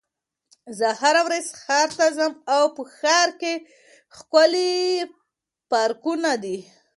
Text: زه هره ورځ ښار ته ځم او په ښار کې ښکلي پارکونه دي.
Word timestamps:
زه 0.77 0.87
هره 1.01 1.21
ورځ 1.27 1.45
ښار 1.61 1.89
ته 1.97 2.07
ځم 2.17 2.33
او 2.55 2.63
په 2.75 2.81
ښار 2.97 3.29
کې 3.41 3.53
ښکلي 4.15 4.73
پارکونه 5.71 6.31
دي. 6.43 6.57